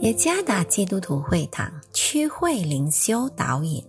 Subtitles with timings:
[0.00, 3.82] 耶加达基督徒会堂区会灵修导引，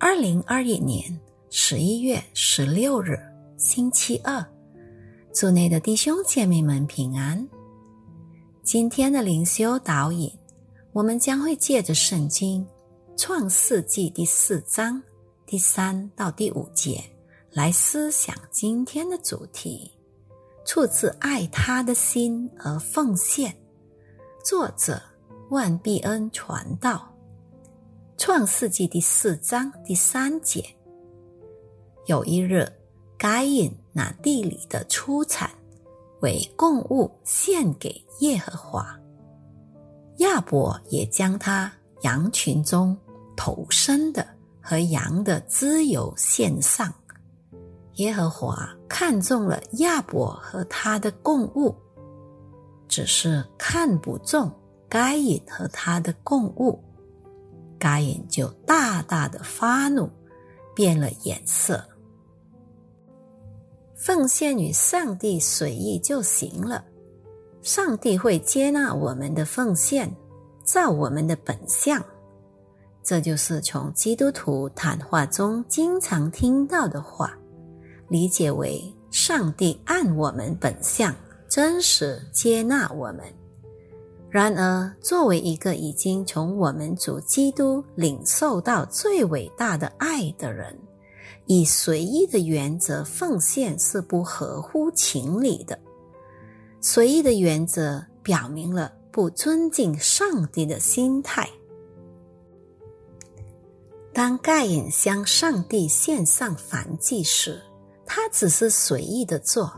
[0.00, 3.18] 二零二一年十一月十六日
[3.58, 4.44] 星期二，
[5.34, 7.46] 组内的弟兄姐妹们平安。
[8.62, 10.32] 今天的灵修导引，
[10.92, 12.66] 我们将会借着圣经
[13.14, 15.00] 创世纪第四章
[15.44, 17.04] 第三到第五节
[17.52, 19.92] 来思想今天的主题，
[20.64, 23.54] 出自爱他的心而奉献。
[24.42, 24.98] 作者。
[25.50, 27.08] 万必恩传道，
[28.16, 30.64] 创世纪第四章第三节。
[32.06, 32.66] 有一日，
[33.16, 35.48] 该隐拿地里的出产
[36.20, 38.98] 为供物献给耶和华，
[40.16, 42.96] 亚伯也将他羊群中
[43.36, 44.26] 头生的
[44.60, 46.92] 和羊的脂油献上。
[47.94, 51.72] 耶和华看中了亚伯和他的供物，
[52.88, 54.50] 只是看不中。
[54.88, 56.78] 该隐和他的共物，
[57.78, 60.08] 该隐就大大的发怒，
[60.74, 61.84] 变了颜色。
[63.94, 66.84] 奉献与上帝随意就行了，
[67.62, 70.14] 上帝会接纳我们的奉献，
[70.64, 72.02] 照我们的本相。
[73.02, 77.36] 这就是从基督徒谈话中经常听到的话，
[78.08, 81.14] 理解为上帝按我们本相
[81.48, 83.24] 真实接纳我们。
[84.28, 90.78] 然而，作为一个已经从我们主基督领受到最伟大的爱的人，
[91.46, 95.78] 以随意的原则奉献是不合乎情理的。
[96.80, 101.48] 随意的原则表明了不尊敬上帝的心态。
[104.12, 107.62] 当盖隐向上帝献上燔祭时，
[108.04, 109.72] 他只是随意的做。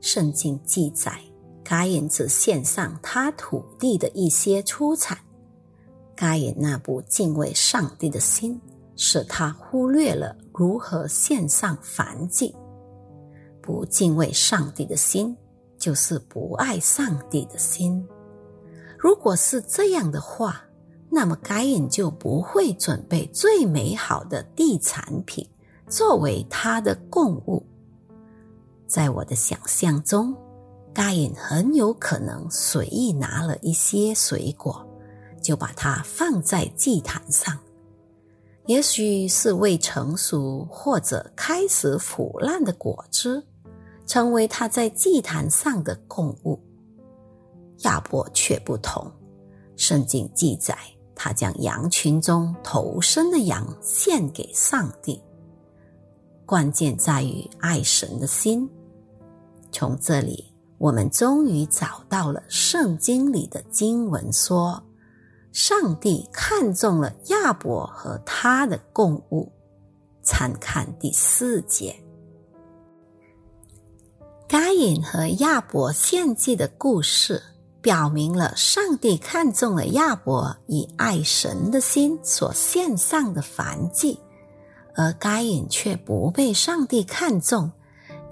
[0.00, 1.31] 圣经记载。
[1.64, 5.18] 该隐只献上他土地的一些出产。
[6.14, 8.60] 该隐那不敬畏上帝的心，
[8.96, 12.54] 使他忽略了如何献上燔祭。
[13.60, 15.36] 不敬畏上帝的心，
[15.78, 18.06] 就是不爱上帝的心。
[18.98, 20.64] 如果是这样的话，
[21.10, 25.48] 那么该隐就不会准备最美好的地产品
[25.88, 27.64] 作为他的供物。
[28.86, 30.36] 在我的想象中。
[30.94, 34.86] 该隐很有可能随意拿了一些水果，
[35.42, 37.58] 就把它放在祭坛上。
[38.66, 43.42] 也许是未成熟或者开始腐烂的果汁，
[44.06, 46.60] 成为他在祭坛上的供物。
[47.78, 49.10] 亚伯却不同，
[49.76, 50.78] 圣经记载
[51.14, 55.20] 他将羊群中头生的羊献给上帝。
[56.46, 58.68] 关键在于爱神的心。
[59.72, 60.51] 从这里。
[60.82, 64.82] 我们终于找到了圣经里的经文，说
[65.52, 69.52] 上帝看中了亚伯和他的供物。
[70.24, 71.94] 参看第四节，
[74.48, 77.40] 该隐和亚伯献祭的故事，
[77.80, 84.18] 表明了上帝看中了亚伯以爱神的心所献上的燔祭，
[84.96, 87.70] 而该隐却不被上帝看中。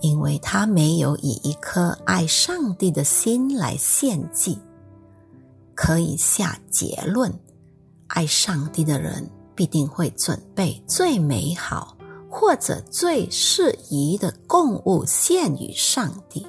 [0.00, 4.58] 因为他没有以一颗爱上帝的心来献祭，
[5.74, 7.32] 可以下结论：
[8.06, 11.96] 爱上帝的人必定会准备最美好
[12.30, 16.46] 或者最适宜的供物献与上帝。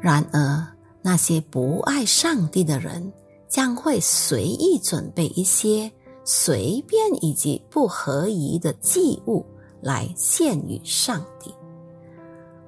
[0.00, 0.66] 然而，
[1.02, 3.12] 那些不爱上帝的人
[3.48, 5.90] 将会随意准备一些
[6.24, 9.44] 随便以及不合宜的祭物
[9.82, 11.54] 来献与上帝。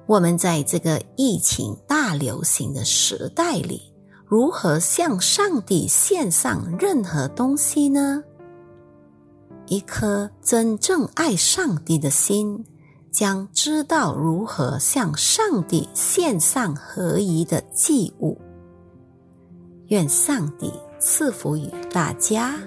[0.05, 3.93] 我们在这个疫情大流行的时代里，
[4.25, 8.23] 如何向上帝献上任何东西呢？
[9.67, 12.65] 一颗真正爱上帝的心，
[13.11, 18.37] 将知道如何向上帝献上合宜的祭物。
[19.87, 22.59] 愿上帝赐福于大家。